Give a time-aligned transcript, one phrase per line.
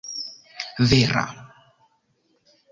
[0.89, 1.23] vera